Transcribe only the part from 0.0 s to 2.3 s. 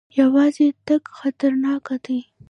یوازې تګ خطرناک دی.